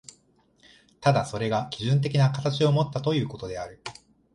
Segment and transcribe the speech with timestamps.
[0.99, 3.79] ただそれが基準的な形をもったということである。